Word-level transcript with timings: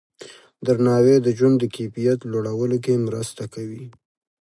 درناوی 0.65 1.17
د 1.21 1.27
ژوند 1.37 1.55
د 1.59 1.63
کیفیت 1.75 2.19
لوړولو 2.31 2.77
کې 2.85 3.03
مرسته 3.07 3.43
کوي. 3.53 3.85